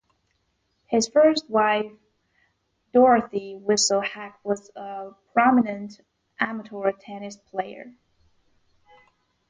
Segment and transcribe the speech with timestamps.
[0.87, 1.91] His first wife
[2.91, 6.01] Dorothy Weisel Hack was a prominent
[6.39, 7.93] amateur tennis player.